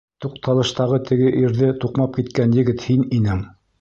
[0.25, 3.45] Туҡталыштағы теге ирҙе туҡмап киткән егет һин инең!